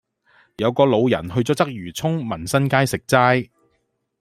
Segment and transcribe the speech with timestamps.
[0.57, 3.51] 有個老人去左鰂魚涌民新街食齋